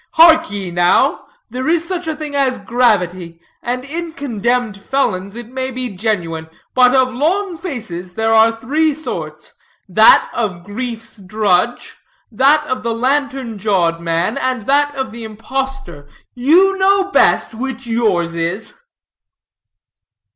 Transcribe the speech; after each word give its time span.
Hark 0.13 0.49
ye, 0.49 0.71
now: 0.71 1.27
there 1.51 1.67
is 1.67 1.87
such 1.87 2.07
a 2.07 2.15
thing 2.15 2.33
as 2.35 2.57
gravity, 2.57 3.39
and 3.61 3.85
in 3.85 4.13
condemned 4.13 4.75
felons 4.81 5.35
it 5.35 5.47
may 5.49 5.69
be 5.69 5.95
genuine; 5.95 6.49
but 6.73 6.95
of 6.95 7.13
long 7.13 7.55
faces 7.55 8.15
there 8.15 8.33
are 8.33 8.59
three 8.59 8.95
sorts; 8.95 9.53
that 9.87 10.27
of 10.33 10.63
grief's 10.63 11.17
drudge, 11.17 11.97
that 12.31 12.65
of 12.65 12.81
the 12.81 12.95
lantern 12.95 13.59
jawed 13.59 14.01
man, 14.01 14.39
and 14.39 14.65
that 14.65 14.95
of 14.95 15.11
the 15.11 15.23
impostor. 15.23 16.07
You 16.33 16.79
know 16.79 17.11
best 17.11 17.53
which 17.53 17.85
yours 17.85 18.33
is." 18.33 18.73